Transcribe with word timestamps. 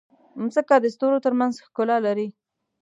مځکه 0.41 0.75
د 0.81 0.85
ستورو 0.93 1.23
ترمنځ 1.25 1.53
ښکلا 1.65 1.97
لري. 2.05 2.27